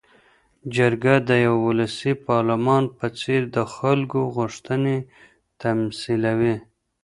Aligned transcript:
جرګه 0.75 1.15
د 1.29 1.29
یوه 1.45 1.61
ولسي 1.69 2.13
پارلمان 2.27 2.83
په 2.97 3.05
څېر 3.19 3.41
د 3.55 3.57
خلکو 3.75 4.19
غوښتنې 4.35 4.97
تمثیلوي. 5.61 6.55